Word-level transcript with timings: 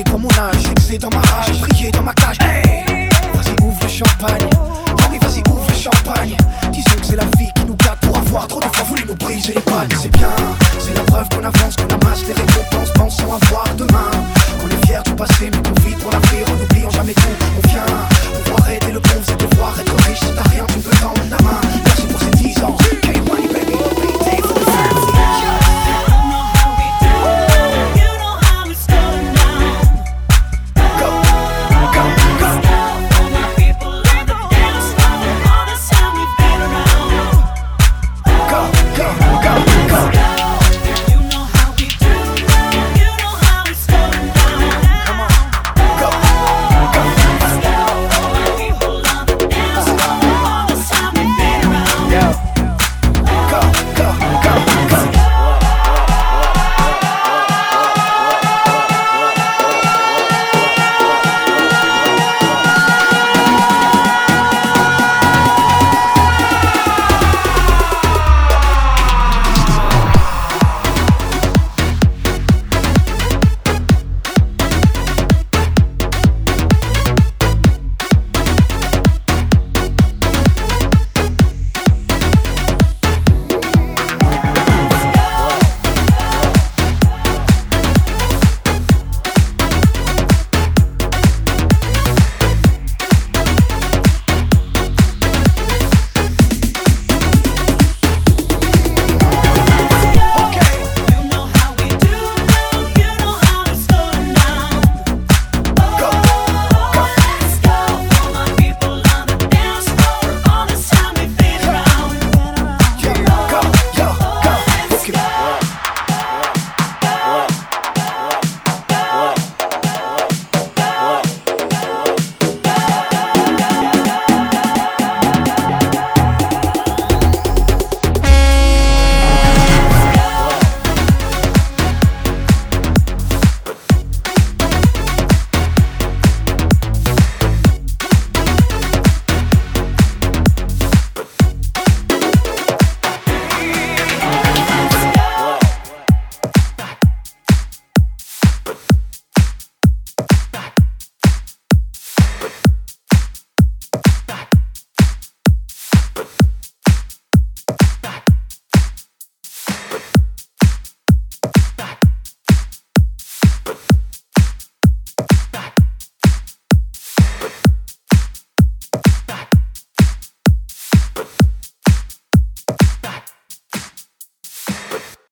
excès 0.00 0.12
dans 0.12 0.18
mon 0.18 0.28
âge, 0.28 0.70
excès 0.70 0.98
dans 0.98 1.10
ma 1.10 1.20
rage, 1.20 1.60
briller 1.60 1.90
dans 1.90 2.02
ma 2.02 2.12
cage. 2.14 2.38
Vas-y, 2.38 3.64
ouvre 3.64 3.80
le 3.82 3.88
champagne. 3.88 4.48
Ah 4.54 5.08
oui, 5.10 5.18
vas-y, 5.20 5.40
ouvre 5.50 5.66
le 5.68 5.74
champagne. 5.74 6.36
Disons 6.72 6.96
que 6.96 7.06
c'est 7.06 7.16
la 7.16 7.24
vie 7.36 7.50
qui 7.54 7.64
nous 7.66 7.76
gâte 7.76 7.98
pour 8.00 8.16
avoir 8.16 8.46
trop 8.46 8.60
d'enfants 8.60 8.84
voulu 8.84 9.04
nous 9.06 9.14
briser 9.16 9.54
les 9.54 9.60
pannes. 9.60 9.88
C'est 10.00 10.10
bien, 10.12 10.30
c'est 10.78 10.94
la 10.94 11.02
preuve 11.02 11.28
qu'on 11.28 11.44
avance, 11.44 11.76
qu'on 11.76 11.94
amasse 11.94 12.22
les 12.26 12.34
récompenses, 12.34 12.90
pensant 12.94 13.24
avoir 13.24 13.64
demain. 13.76 14.10
Qu'on 14.60 14.68
est 14.68 14.86
fier 14.86 15.02
du 15.02 15.14
passé, 15.14 15.50
mais 15.52 15.62
qu'on 15.68 15.80
vit 15.80 15.96
pour 15.96 16.10
l'avenir 16.12 16.48
en 16.48 16.56
n'oubliant 16.56 16.90
jamais 16.90 17.14
tout. 17.14 17.36
On 17.58 17.68
vient, 17.68 17.84
on 18.34 18.50
voit 18.50 18.72
aider 18.72 18.92
le 18.92 19.00
bon, 19.00 19.20
c'est 19.26 19.36
devoir 19.36 19.74
être 19.80 19.96
riche, 20.06 20.20
si 20.20 20.34
t'as 20.34 20.48
rien, 20.50 20.64
tu 20.68 20.78
peux 20.78 20.96
t'en 20.96 21.19